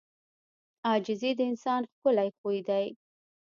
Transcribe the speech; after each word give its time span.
•عاجزي 0.87 1.31
د 1.35 1.39
انسان 1.51 1.81
ښکلی 1.91 2.29
خوی 2.37 2.59
دی. 2.69 2.85